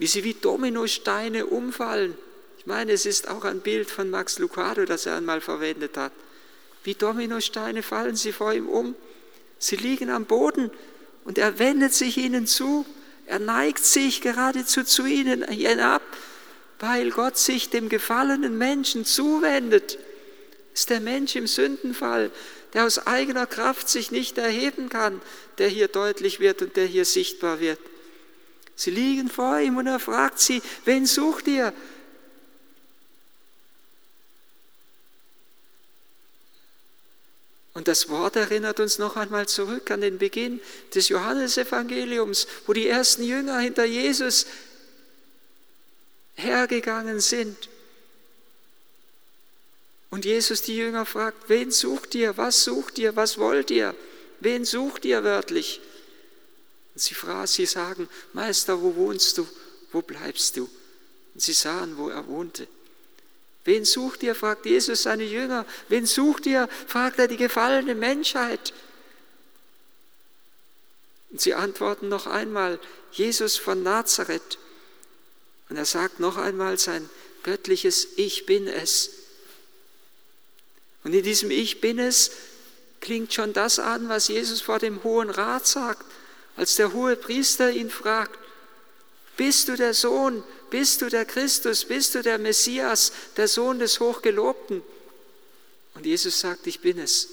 wie 0.01 0.07
sie 0.07 0.25
wie 0.25 0.33
Dominosteine 0.33 1.45
umfallen. 1.45 2.17
Ich 2.57 2.65
meine, 2.65 2.93
es 2.93 3.05
ist 3.05 3.29
auch 3.29 3.45
ein 3.45 3.61
Bild 3.61 3.91
von 3.91 4.09
Max 4.09 4.39
Lucado, 4.39 4.87
das 4.87 5.05
er 5.05 5.15
einmal 5.15 5.43
verwendet 5.43 5.99
hat. 5.99 6.13
Wie 6.83 6.95
Dominosteine 6.95 7.83
fallen 7.83 8.17
sie 8.17 8.33
vor 8.33 8.55
ihm 8.55 8.67
um. 8.67 8.95
Sie 9.59 9.77
liegen 9.77 10.09
am 10.09 10.25
Boden 10.25 10.71
und 11.25 11.37
er 11.37 11.59
wendet 11.59 11.93
sich 11.93 12.17
ihnen 12.17 12.47
zu. 12.47 12.87
Er 13.27 13.41
neigt 13.41 13.85
sich 13.85 14.23
geradezu 14.23 14.85
zu 14.85 15.05
ihnen 15.05 15.47
hinab, 15.47 16.03
weil 16.79 17.11
Gott 17.11 17.37
sich 17.37 17.69
dem 17.69 17.91
gefallenen 17.91 18.57
Menschen 18.57 19.05
zuwendet. 19.05 19.99
ist 20.73 20.89
der 20.89 21.01
Mensch 21.01 21.37
im 21.37 21.47
Sündenfall, 21.47 22.31
der 22.73 22.87
aus 22.87 23.07
eigener 23.07 23.47
Kraft 23.47 23.91
sich 23.91 24.11
nicht 24.11 24.39
erheben 24.39 24.89
kann, 24.89 25.21
der 25.59 25.69
hier 25.69 25.89
deutlich 25.89 26.41
wird 26.41 26.63
und 26.63 26.77
der 26.77 26.87
hier 26.87 27.05
sichtbar 27.05 27.61
wird. 27.61 27.81
Sie 28.81 28.91
liegen 28.91 29.29
vor 29.29 29.59
ihm 29.59 29.77
und 29.77 29.87
er 29.87 30.01
fragt 30.01 30.41
sie, 30.41 30.63
wen 30.87 31.05
sucht 31.05 31.47
ihr? 31.49 31.75
Und 37.75 37.89
das 37.89 38.09
Wort 38.09 38.37
erinnert 38.37 38.81
uns 38.81 38.99
noch 38.99 39.17
einmal 39.17 39.47
zurück 39.47 39.91
an 39.91 40.01
den 40.01 40.17
Beginn 40.17 40.63
des 40.95 41.11
Johannesevangeliums, 41.11 42.47
wo 42.67 42.73
die 42.73 42.89
ersten 42.89 43.23
Jünger 43.23 43.59
hinter 43.59 43.85
Jesus 43.85 44.47
hergegangen 46.37 47.21
sind. 47.21 47.69
Und 50.09 50.25
Jesus 50.25 50.63
die 50.63 50.79
Jünger 50.79 51.05
fragt, 51.05 51.51
wen 51.51 51.71
sucht 51.71 52.15
ihr, 52.15 52.39
was 52.39 52.65
sucht 52.65 52.99
ihr, 52.99 53.15
was 53.15 53.37
wollt 53.37 53.71
ihr, 53.71 53.95
wen 54.41 54.65
sucht 54.65 55.05
ihr 55.05 55.23
wörtlich? 55.23 55.83
Und 57.01 57.05
sie, 57.05 57.15
fragen, 57.15 57.47
sie 57.47 57.65
sagen, 57.65 58.11
Meister, 58.35 58.83
wo 58.83 58.95
wohnst 58.95 59.39
du? 59.39 59.49
Wo 59.91 60.03
bleibst 60.03 60.59
du? 60.59 60.69
Und 61.33 61.41
sie 61.41 61.55
sahen, 61.55 61.97
wo 61.97 62.11
er 62.11 62.27
wohnte. 62.27 62.69
Wen 63.65 63.87
sucht 63.87 64.23
ihr? 64.23 64.35
fragt 64.35 64.67
Jesus 64.67 65.05
seine 65.05 65.25
Jünger. 65.25 65.65
Wen 65.89 66.05
sucht 66.05 66.45
ihr? 66.45 66.69
fragt 66.87 67.19
er 67.19 67.27
die 67.27 67.39
gefallene 67.39 67.95
Menschheit. 67.95 68.75
Und 71.31 71.41
sie 71.41 71.55
antworten 71.55 72.11
noch 72.11 72.27
einmal, 72.27 72.79
Jesus 73.13 73.57
von 73.57 73.83
Nazareth. 73.83 74.59
Und 75.71 75.79
er 75.79 75.87
sagt 75.87 76.21
noch 76.21 76.37
einmal 76.37 76.79
sein 76.79 77.09
göttliches 77.45 78.09
Ich 78.17 78.45
bin 78.45 78.67
es. 78.67 79.09
Und 81.03 81.15
in 81.15 81.23
diesem 81.23 81.51
Ich 81.51 81.81
bin 81.81 81.99
es 81.99 82.31
klingt 83.01 83.33
schon 83.33 83.55
das 83.55 83.79
an, 83.79 84.11
was 84.11 84.29
Jesus 84.29 84.61
vor 84.61 84.79
dem 84.79 85.03
Hohen 85.03 85.31
Rat 85.31 85.67
sagt, 85.67 86.05
als 86.57 86.77
der 86.77 86.93
hohe 86.93 87.17
Priester 87.17 87.71
ihn 87.71 87.91
fragt, 87.91 88.39
bist 89.37 89.69
du 89.69 89.77
der 89.77 89.95
Sohn, 89.95 90.43
bist 90.71 91.03
du 91.03 91.09
der 91.09 91.25
Christus, 91.25 91.85
bist 91.85 92.15
du 92.15 92.23
der 92.23 92.39
Messias, 92.39 93.13
der 93.37 93.49
Sohn 93.49 93.79
des 93.79 94.01
Hochgelobten? 94.01 94.83
Und 95.95 96.07
Jesus 96.07 96.41
sagt, 96.41 96.67
ich 96.67 96.81
bin 96.81 96.99
es. 96.99 97.29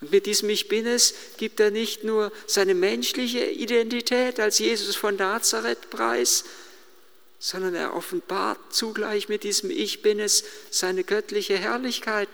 Und 0.00 0.12
mit 0.12 0.26
diesem 0.26 0.48
Ich 0.48 0.68
bin 0.68 0.86
es 0.86 1.14
gibt 1.36 1.60
er 1.60 1.70
nicht 1.70 2.04
nur 2.04 2.32
seine 2.46 2.74
menschliche 2.74 3.44
Identität 3.44 4.38
als 4.38 4.58
Jesus 4.58 4.94
von 4.94 5.16
Nazareth 5.16 5.90
preis, 5.90 6.44
sondern 7.40 7.74
er 7.74 7.94
offenbart 7.94 8.58
zugleich 8.70 9.28
mit 9.28 9.42
diesem 9.42 9.70
Ich 9.70 10.02
bin 10.02 10.20
es 10.20 10.44
seine 10.70 11.04
göttliche 11.04 11.56
Herrlichkeit. 11.56 12.28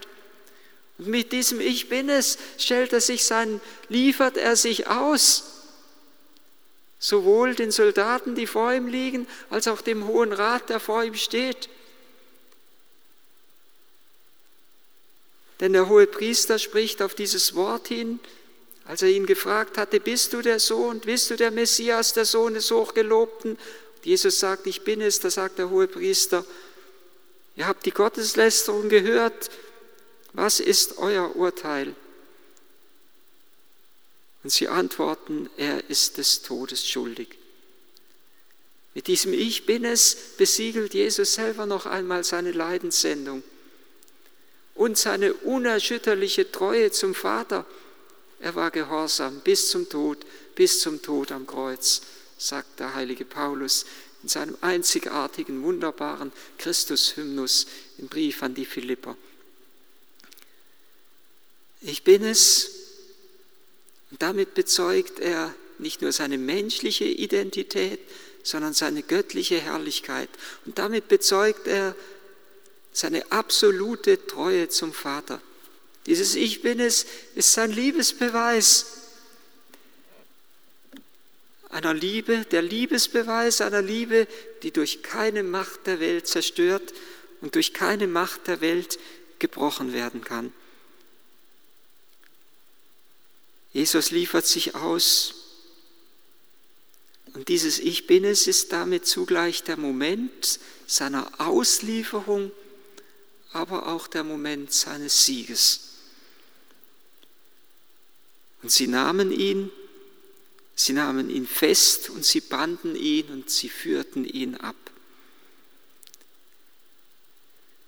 Mit 0.99 1.33
diesem 1.33 1.61
Ich 1.61 1.89
bin 1.89 2.09
es 2.09 2.39
stellt 2.59 2.93
er 2.93 3.01
sich 3.01 3.25
sein, 3.25 3.61
liefert 3.89 4.37
er 4.37 4.57
sich 4.57 4.87
aus, 4.87 5.45
sowohl 6.99 7.55
den 7.55 7.73
Soldaten, 7.73 8.35
die 8.35 8.47
vor 8.47 8.73
ihm 8.73 8.87
liegen, 8.87 9.27
als 9.51 9.67
auch 9.67 9.81
dem 9.81 10.07
Hohen 10.07 10.33
Rat, 10.33 10.71
der 10.71 10.81
vor 10.81 11.03
ihm 11.03 11.15
steht. 11.15 11.69
Denn 15.61 15.73
der 15.73 15.89
hohe 15.89 16.07
Priester 16.07 16.59
spricht 16.59 17.03
auf 17.03 17.15
dieses 17.15 17.55
Wort 17.55 17.89
hin, 17.89 18.21
als 18.87 19.03
er 19.03 19.09
ihn 19.09 19.27
gefragt 19.27 19.79
hatte, 19.79 19.99
bist 19.99 20.33
du 20.33 20.43
der 20.43 20.61
Sohn, 20.61 21.01
bist 21.01 21.31
du 21.31 21.37
der 21.37 21.51
Messias, 21.51 22.13
der 22.13 22.25
Sohn 22.25 22.55
des 22.55 22.71
Hochgelobten? 22.71 23.53
Und 23.53 24.07
Jesus 24.07 24.39
sagt, 24.39 24.67
ich 24.67 24.83
bin 24.83 25.01
es, 25.01 25.21
da 25.21 25.31
sagt 25.31 25.59
der 25.59 25.71
hohe 25.71 25.89
Priester, 25.89 26.45
ihr 27.57 27.67
habt 27.67 27.87
die 27.87 27.93
Gotteslästerung 27.93 28.89
gehört, 28.89 29.51
was 30.35 30.61
ist 30.61 30.99
euer 30.99 31.35
Urteil? 31.37 31.95
Und 34.43 34.50
sie 34.50 34.69
antworten, 34.69 35.49
er 35.57 35.88
ist 35.88 36.19
des 36.19 36.43
Todes 36.43 36.87
schuldig. 36.87 37.38
Mit 38.95 39.07
diesem 39.07 39.33
Ich 39.33 39.64
bin 39.64 39.85
es 39.85 40.17
besiegelt 40.37 40.93
Jesus 40.93 41.35
selber 41.35 41.67
noch 41.67 41.87
einmal 41.87 42.25
seine 42.25 42.53
Leidenssendung 42.53 43.43
und 44.75 44.99
seine 44.99 45.32
unerschütterliche 45.32 46.50
Treue 46.50 46.91
zum 46.91 47.15
Vater. 47.15 47.65
Er 48.41 48.54
war 48.54 48.71
gehorsam 48.71 49.41
bis 49.41 49.71
zum 49.71 49.89
Tod, 49.89 50.19
bis 50.54 50.80
zum 50.80 51.00
Tod 51.00 51.32
am 51.32 51.47
Kreuz, 51.47 52.02
sagt 52.37 52.80
der 52.80 52.95
heilige 52.95 53.25
Paulus 53.25 53.87
in 54.23 54.28
seinem 54.28 54.56
einzigartigen, 54.61 55.63
wunderbaren 55.63 56.32
Christus-Hymnus 56.58 57.67
im 57.99 58.08
Brief 58.08 58.43
an 58.43 58.54
die 58.54 58.67
Philipper. 58.67 59.17
Ich 61.84 62.02
bin 62.02 62.25
es. 62.25 62.70
Und 64.10 64.23
damit 64.23 64.54
bezeugt 64.54 65.20
er 65.20 65.54
nicht 65.78 66.00
nur 66.02 66.12
seine 66.12 66.38
menschliche 66.38 67.04
Identität, 67.04 68.00
sondern 68.42 68.73
seine 68.73 69.02
göttliche 69.02 69.60
Herrlichkeit. 69.60 70.30
Und 70.64 70.78
damit 70.78 71.08
bezeugt 71.08 71.66
er 71.66 71.94
seine 72.92 73.30
absolute 73.30 74.26
Treue 74.26 74.68
zum 74.68 74.92
Vater. 74.92 75.42
Dieses 76.06 76.34
Ich 76.36 76.62
bin 76.62 76.80
es 76.80 77.06
ist 77.34 77.52
sein 77.52 77.70
Liebesbeweis 77.70 78.86
einer 81.68 81.92
Liebe, 81.92 82.47
der 82.50 82.62
Liebesbeweis 82.62 83.60
einer 83.60 83.82
Liebe, 83.82 84.28
die 84.62 84.70
durch 84.70 85.02
keine 85.02 85.42
Macht 85.42 85.86
der 85.86 85.99
Welt 86.00 86.28
zerstört 86.28 86.94
und 87.40 87.56
durch 87.56 87.75
keine 87.75 88.06
Macht 88.06 88.47
der 88.47 88.60
Welt 88.60 88.99
gebrochen 89.38 89.92
werden 89.92 90.23
kann. 90.23 90.52
Jesus 93.75 94.13
liefert 94.13 94.47
sich 94.47 94.76
aus. 94.76 95.34
Und 97.34 97.49
dieses 97.49 97.80
Ich 97.80 98.06
bin 98.06 98.25
es 98.25 98.47
ist 98.47 98.73
damit 98.73 99.06
zugleich 99.06 99.65
der 99.65 99.76
Moment 99.76 100.60
seiner 100.87 101.28
Auslieferung, 101.39 102.52
aber 103.52 103.89
auch 103.89 104.06
der 104.06 104.23
Moment 104.23 104.73
seines 104.73 105.26
Sieges. 105.26 105.80
Und 108.63 108.71
sie 108.71 108.87
nahmen 108.87 109.32
ihn, 109.32 109.71
sie 110.76 110.93
nahmen 110.93 111.28
ihn 111.28 111.47
fest 111.47 112.10
und 112.10 112.25
sie 112.25 112.41
banden 112.41 112.95
ihn 112.95 113.28
und 113.28 113.50
sie 113.50 113.69
führten 113.69 114.25
ihn 114.25 114.54
ab. 114.54 114.76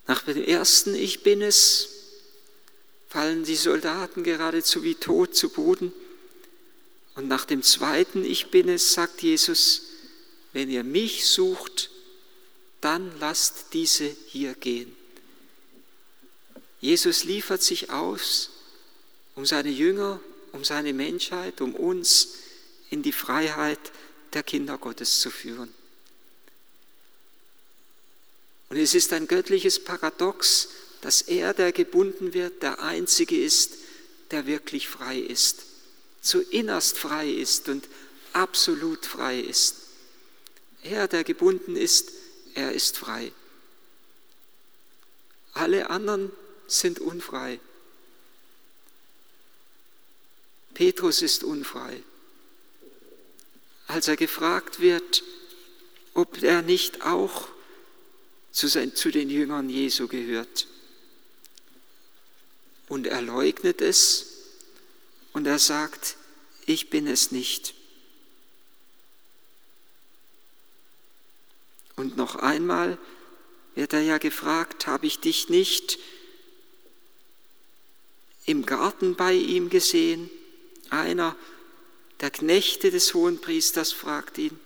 Nach 0.09 0.23
dem 0.23 0.43
ersten 0.43 0.97
Ich 0.97 1.23
bin 1.23 1.43
es 1.43 1.96
fallen 3.17 3.45
die 3.45 3.57
Soldaten 3.57 4.25
geradezu 4.25 4.83
wie 4.83 4.95
tot 4.95 5.35
zu 5.35 5.49
Boden. 5.49 5.91
Und 7.15 7.29
nach 7.29 7.47
dem 7.47 7.63
zweiten 7.63 8.27
Ich 8.27 8.51
bin 8.51 8.69
es, 8.69 8.93
sagt 8.93 9.23
Jesus, 9.23 9.85
wenn 10.53 10.69
ihr 10.69 10.85
mich 10.85 11.25
sucht, 11.25 11.89
dann 12.83 13.11
lasst 13.19 13.73
diese 13.73 14.05
hier 14.05 14.53
gehen. 14.53 14.95
Jesus 16.79 17.25
liefert 17.25 17.63
sich 17.63 17.89
aus, 17.89 18.51
um 19.35 19.47
seine 19.47 19.71
Jünger, 19.71 20.21
um 20.53 20.63
seine 20.63 20.93
Menschheit, 20.93 21.63
um 21.63 21.75
uns 21.75 22.35
in 22.91 23.03
die 23.03 23.13
Freiheit 23.13 23.81
der 24.35 24.43
Kinder 24.43 24.77
Gottes 24.77 25.21
zu 25.21 25.31
führen. 25.31 25.73
Und 28.69 28.77
es 28.77 28.95
ist 28.95 29.11
ein 29.15 29.27
göttliches 29.27 29.83
Paradox, 29.83 30.69
dass 31.07 31.23
er, 31.23 31.55
der 31.55 31.71
gebunden 31.71 32.35
wird, 32.35 32.65
der 32.65 32.83
Einzige 32.83 33.41
ist, 33.41 33.75
der 34.33 34.45
wirklich 34.47 34.89
frei 34.89 35.21
ist, 35.21 35.63
zu 36.21 36.43
innerst 36.43 36.99
frei 36.99 37.31
ist 37.31 37.69
und 37.69 37.89
absolut 38.33 39.07
frei 39.07 39.39
ist. 39.39 39.77
Er, 40.83 41.07
der 41.07 41.23
gebunden 41.23 41.77
ist, 41.77 42.11
er 42.57 42.73
ist 42.73 42.99
frei. 42.99 43.31
Alle 45.53 45.91
anderen 45.91 46.33
sind 46.67 46.99
unfrei. 46.99 47.61
Petrus 50.75 51.23
ist 51.23 51.45
unfrei. 51.45 52.03
Als 53.87 54.09
er 54.09 54.17
gefragt 54.17 54.81
wird, 54.81 55.23
ob 56.15 56.43
er 56.43 56.63
nicht 56.63 57.03
auch 57.03 57.47
zu, 58.51 58.67
den 59.13 59.31
Jüngern 59.31 59.71
Jesu 59.71 60.09
gehört. 60.09 60.67
Und 62.89 63.07
er 63.07 63.23
leugnet 63.23 63.81
es 63.81 64.27
und 65.33 65.47
er 65.47 65.59
sagt, 65.59 66.17
ich 66.67 66.91
bin 66.91 67.07
es 67.07 67.33
nicht. 67.33 67.75
Und 71.97 72.17
noch 72.17 72.37
einmal 72.37 72.99
wird 73.75 73.93
er 73.93 74.03
ja 74.03 74.19
gefragt, 74.19 74.87
habe 74.87 75.07
ich 75.07 75.21
dich 75.21 75.49
nicht 75.49 75.99
im 78.45 78.65
Garten 78.65 79.17
bei 79.17 79.33
ihm 79.33 79.71
gesehen? 79.71 80.31
Einer 80.91 81.37
der 82.21 82.31
Knechte 82.31 82.91
des 82.91 83.13
Hohenpriesters 83.13 83.93
fragt 83.93 84.39
ihn, 84.39 84.59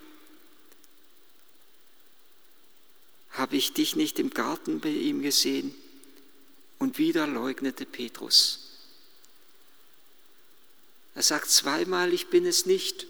habe 3.31 3.57
ich 3.57 3.73
dich 3.73 3.97
nicht 3.97 4.19
im 4.19 4.31
Garten 4.31 4.81
bei 4.81 4.91
ihm 4.91 5.23
gesehen? 5.23 5.75
Und 6.81 6.99
wieder 6.99 7.29
leugnete 7.29 7.87
Petrus. 7.87 8.71
Er 11.15 11.23
sagt 11.23 11.49
zweimal, 11.49 12.13
ich 12.13 12.27
bin 12.27 12.45
es 12.45 12.67
nicht. 12.67 13.07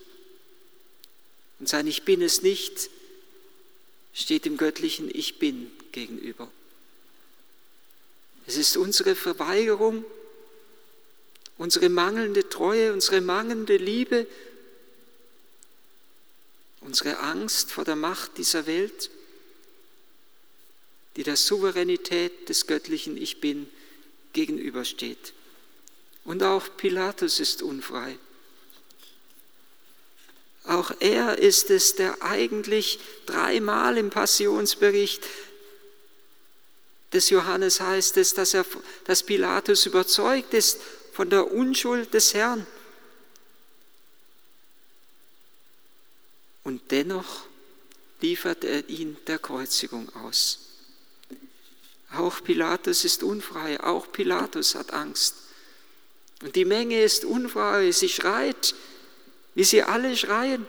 Und 1.59 1.69
sein 1.69 1.87
Ich 1.87 2.05
bin 2.05 2.21
es 2.21 2.43
nicht 2.43 2.91
steht 4.13 4.45
dem 4.45 4.57
göttlichen 4.57 5.11
Ich 5.13 5.39
bin 5.39 5.71
gegenüber. 5.93 6.51
Es 8.47 8.57
ist 8.57 8.77
unsere 8.77 9.15
Verweigerung, 9.15 10.05
unsere 11.57 11.89
mangelnde 11.89 12.49
Treue, 12.49 12.93
unsere 12.93 13.21
mangelnde 13.21 13.77
Liebe, 13.77 14.27
unsere 16.81 17.19
Angst 17.21 17.71
vor 17.71 17.85
der 17.85 17.97
Macht 17.97 18.39
dieser 18.39 18.67
Welt, 18.67 19.11
die 21.17 21.23
der 21.23 21.37
Souveränität 21.37 22.49
des 22.49 22.67
göttlichen 22.67 23.17
Ich 23.17 23.41
bin 23.41 23.69
gegenübersteht. 24.33 25.33
Und 26.25 26.43
auch 26.43 26.69
Pilatus 26.77 27.41
ist 27.41 27.63
unfrei. 27.63 28.19
Auch 30.65 30.93
er 31.01 31.39
ist 31.39 31.71
es, 31.71 31.97
der 31.97 32.23
eigentlich 32.23 33.01
dreimal 33.27 33.97
im 33.97 34.11
Passionsbericht 34.11 35.27
des 37.13 37.31
Johannes 37.31 37.81
heißt 37.81 38.17
es, 38.19 38.35
dass, 38.35 38.55
er, 38.55 38.65
dass 39.05 39.25
Pilatus 39.25 39.87
überzeugt 39.87 40.55
ist 40.55 40.79
von 41.13 41.29
der 41.29 41.51
Unschuld 41.51 42.15
des 42.15 42.35
Herrn. 42.35 42.67
dennoch 46.91 47.45
liefert 48.21 48.65
er 48.65 48.89
ihn 48.89 49.17
der 49.27 49.39
Kreuzigung 49.39 50.15
aus. 50.15 50.70
Auch 52.13 52.43
Pilatus 52.43 53.05
ist 53.05 53.23
unfrei, 53.23 53.81
auch 53.81 54.11
Pilatus 54.11 54.75
hat 54.75 54.93
Angst. 54.93 55.37
Und 56.43 56.57
die 56.57 56.65
Menge 56.65 57.03
ist 57.03 57.25
unfrei, 57.25 57.93
sie 57.93 58.09
schreit, 58.09 58.75
wie 59.55 59.65
sie 59.65 59.83
alle 59.83 60.17
schreien. 60.17 60.67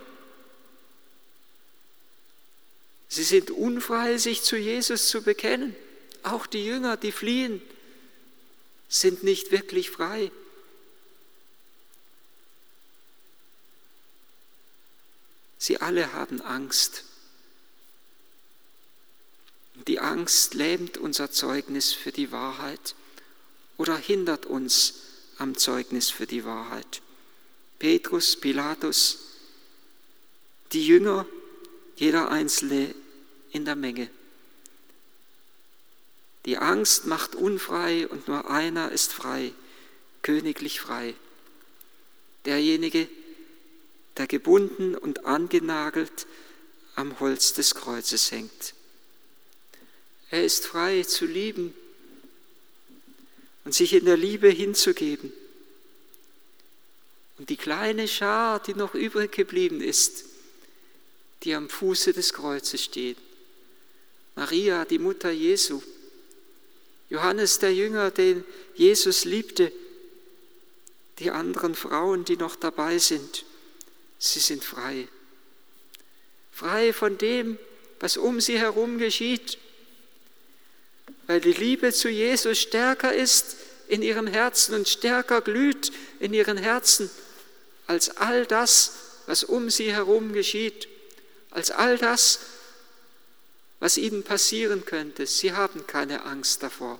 Sie 3.08 3.24
sind 3.24 3.52
unfrei, 3.52 4.18
sich 4.18 4.44
zu 4.44 4.56
Jesus 4.56 5.08
zu 5.08 5.22
bekennen. 5.22 5.76
Auch 6.24 6.46
die 6.46 6.66
Jünger, 6.66 6.98
die 6.98 7.12
fliehen, 7.12 7.62
sind 8.88 9.24
nicht 9.24 9.52
wirklich 9.52 9.90
frei. 9.90 10.32
Sie 15.58 15.80
alle 15.80 16.14
haben 16.14 16.42
Angst. 16.42 17.04
Die 19.88 20.00
Angst 20.00 20.54
lähmt 20.54 20.98
unser 20.98 21.32
Zeugnis 21.32 21.92
für 21.94 22.12
die 22.12 22.32
Wahrheit 22.32 22.96
oder 23.78 23.98
hindert 23.98 24.46
uns 24.46 24.94
am 25.38 25.58
Zeugnis 25.58 26.10
für 26.10 26.28
die 26.28 26.46
Wahrheit. 26.46 27.02
Petrus, 27.80 28.36
Pilatus, 28.36 29.20
die 30.72 30.86
Jünger, 30.86 31.26
jeder 31.96 32.30
Einzelne 32.30 32.94
in 33.52 33.66
der 33.66 33.76
Menge. 33.76 34.10
Die 36.46 36.58
Angst 36.58 37.06
macht 37.06 37.36
unfrei 37.36 38.08
und 38.08 38.28
nur 38.28 38.50
einer 38.50 38.92
ist 38.92 39.14
frei, 39.14 39.52
königlich 40.22 40.80
frei. 40.80 41.16
Derjenige, 42.46 43.08
der 44.18 44.28
gebunden 44.28 44.96
und 44.96 45.26
angenagelt 45.26 46.28
am 46.96 47.20
Holz 47.20 47.54
des 47.54 47.76
Kreuzes 47.76 48.32
hängt. 48.32 48.74
Er 50.32 50.46
ist 50.46 50.66
frei 50.66 51.04
zu 51.04 51.26
lieben 51.26 51.74
und 53.66 53.76
sich 53.76 53.94
in 53.94 54.06
der 54.06 54.18
Liebe 54.18 54.48
hinzugeben. 54.50 55.32
Und 57.38 57.50
die 57.50 57.58
kleine 57.58 58.08
Schar, 58.08 58.62
die 58.62 58.74
noch 58.74 58.96
übrig 58.96 59.34
geblieben 59.34 59.82
ist, 59.82 60.26
die 61.44 61.54
am 61.54 61.70
Fuße 61.70 62.14
des 62.14 62.34
Kreuzes 62.34 62.84
steht. 62.84 63.18
Maria, 64.36 64.86
die 64.86 65.00
Mutter 65.00 65.32
Jesu. 65.32 65.82
Johannes 67.10 67.60
der 67.60 67.74
Jünger, 67.74 68.10
den 68.10 68.46
Jesus 68.76 69.26
liebte. 69.26 69.74
Die 71.20 71.30
anderen 71.30 71.76
Frauen, 71.76 72.24
die 72.24 72.38
noch 72.38 72.56
dabei 72.56 73.00
sind. 73.00 73.44
Sie 74.18 74.40
sind 74.40 74.64
frei. 74.64 75.10
Frei 76.52 76.94
von 76.94 77.18
dem, 77.18 77.58
was 78.00 78.16
um 78.16 78.40
sie 78.40 78.58
herum 78.58 78.98
geschieht. 78.98 79.58
Weil 81.32 81.40
die 81.40 81.54
Liebe 81.54 81.94
zu 81.94 82.10
Jesus 82.10 82.60
stärker 82.60 83.14
ist 83.14 83.56
in 83.88 84.02
ihrem 84.02 84.28
Herzen 84.28 84.76
und 84.76 84.90
stärker 84.90 85.40
glüht 85.40 85.94
in 86.20 86.34
ihren 86.34 86.58
Herzen 86.58 87.10
als 87.88 88.18
all 88.18 88.46
das, 88.46 88.92
was 89.28 89.46
um 89.46 89.70
sie 89.70 89.94
herum 89.94 90.34
geschieht, 90.34 90.90
als 91.50 91.72
all 91.72 91.98
das, 91.98 92.40
was 93.80 93.98
ihnen 93.98 94.24
passieren 94.24 94.84
könnte. 94.84 95.26
Sie 95.26 95.54
haben 95.54 95.88
keine 95.88 96.26
Angst 96.26 96.64
davor, 96.64 97.00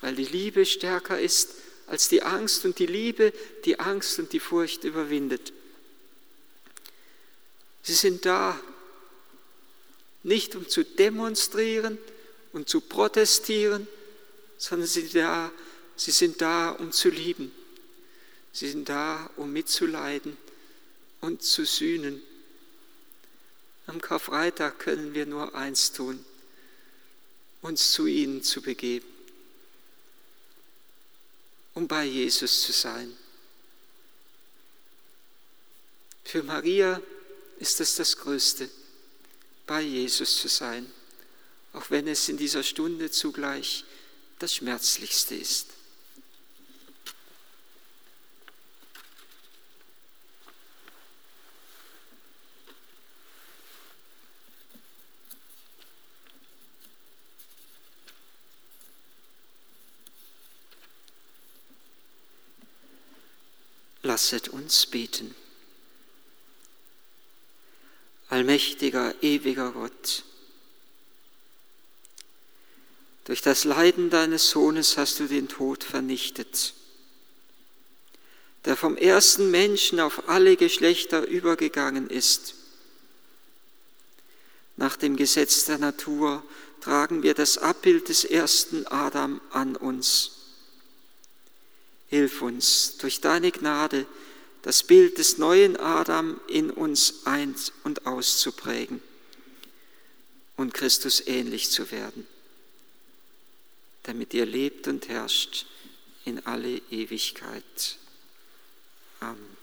weil 0.00 0.16
die 0.16 0.24
Liebe 0.24 0.66
stärker 0.66 1.20
ist 1.20 1.50
als 1.86 2.08
die 2.08 2.24
Angst 2.24 2.64
und 2.64 2.80
die 2.80 2.86
Liebe 2.86 3.32
die 3.64 3.78
Angst 3.78 4.18
und 4.18 4.32
die 4.32 4.40
Furcht 4.40 4.82
überwindet. 4.82 5.52
Sie 7.84 7.94
sind 7.94 8.26
da, 8.26 8.58
nicht 10.24 10.56
um 10.56 10.68
zu 10.68 10.82
demonstrieren 10.82 11.98
und 12.54 12.68
zu 12.68 12.80
protestieren, 12.80 13.86
sondern 14.56 14.88
sie 14.88 15.02
sind 15.02 15.16
da, 15.16 15.52
sie 15.96 16.12
sind 16.12 16.40
da 16.40 16.70
um 16.70 16.92
zu 16.92 17.10
lieben. 17.10 17.52
Sie 18.52 18.70
sind 18.70 18.88
da, 18.88 19.28
um 19.36 19.52
mitzuleiden 19.52 20.36
und 21.20 21.42
zu 21.42 21.66
sühnen. 21.66 22.22
Am 23.86 24.00
Karfreitag 24.00 24.78
können 24.78 25.12
wir 25.12 25.26
nur 25.26 25.56
eins 25.56 25.90
tun, 25.90 26.24
uns 27.60 27.90
zu 27.90 28.06
ihnen 28.06 28.44
zu 28.44 28.62
begeben, 28.62 29.08
um 31.74 31.88
bei 31.88 32.04
Jesus 32.04 32.62
zu 32.62 32.70
sein. 32.70 33.16
Für 36.22 36.44
Maria 36.44 37.02
ist 37.58 37.80
es 37.80 37.96
das 37.96 38.16
Größte, 38.16 38.70
bei 39.66 39.82
Jesus 39.82 40.40
zu 40.40 40.46
sein, 40.46 40.90
auch 41.74 41.90
wenn 41.90 42.06
es 42.06 42.28
in 42.28 42.36
dieser 42.36 42.62
Stunde 42.62 43.10
zugleich 43.10 43.84
das 44.38 44.54
Schmerzlichste 44.54 45.34
ist. 45.34 45.66
Lasset 64.02 64.48
uns 64.48 64.86
beten. 64.86 65.34
Allmächtiger, 68.28 69.14
ewiger 69.22 69.72
Gott, 69.72 70.24
durch 73.24 73.40
das 73.42 73.64
Leiden 73.64 74.10
deines 74.10 74.50
Sohnes 74.50 74.96
hast 74.96 75.18
du 75.18 75.26
den 75.26 75.48
Tod 75.48 75.82
vernichtet, 75.82 76.74
der 78.64 78.76
vom 78.76 78.96
ersten 78.96 79.50
Menschen 79.50 80.00
auf 80.00 80.28
alle 80.28 80.56
Geschlechter 80.56 81.26
übergegangen 81.26 82.08
ist. 82.08 82.54
Nach 84.76 84.96
dem 84.96 85.16
Gesetz 85.16 85.64
der 85.64 85.78
Natur 85.78 86.42
tragen 86.80 87.22
wir 87.22 87.34
das 87.34 87.58
Abbild 87.58 88.08
des 88.08 88.24
ersten 88.24 88.86
Adam 88.86 89.40
an 89.50 89.76
uns. 89.76 90.32
Hilf 92.08 92.42
uns 92.42 92.98
durch 92.98 93.20
deine 93.20 93.50
Gnade, 93.50 94.06
das 94.62 94.82
Bild 94.82 95.18
des 95.18 95.38
neuen 95.38 95.76
Adam 95.76 96.40
in 96.48 96.70
uns 96.70 97.26
ein- 97.26 97.54
und 97.84 98.06
auszuprägen 98.06 99.02
und 100.56 100.74
Christus 100.74 101.26
ähnlich 101.26 101.70
zu 101.70 101.90
werden, 101.90 102.26
damit 104.04 104.32
ihr 104.34 104.46
lebt 104.46 104.86
und 104.86 105.08
herrscht 105.08 105.66
in 106.24 106.46
alle 106.46 106.80
Ewigkeit. 106.90 107.98
Amen. 109.20 109.53